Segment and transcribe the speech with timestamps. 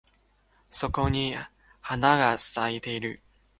[0.71, 1.35] そこに
[1.79, 3.19] 花が咲いてる